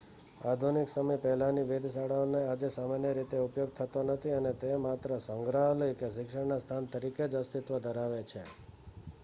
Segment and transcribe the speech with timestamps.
[0.41, 6.07] આધુનિક સમય પહેલાંની વેધશાળાઓનો આજે સામાન્ય રીતે ઉપયોગ થતો નથી અને તે માત્ર સંગ્રહાલય કે
[6.09, 8.41] શિક્ષણના સ્થાન તરીકે જ અસ્તિત્વ ધરાવે છે